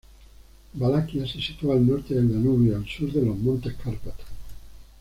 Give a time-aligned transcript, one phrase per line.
[0.73, 4.25] Valaquia se sitúa al norte del Danubio y al sur de los Montes Cárpatos.